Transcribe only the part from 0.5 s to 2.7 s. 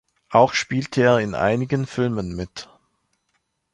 spielte er in einigen Filmen mit.